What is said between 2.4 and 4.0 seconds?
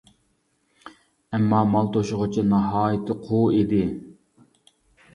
ناھايىتى قۇۋ ئىدى.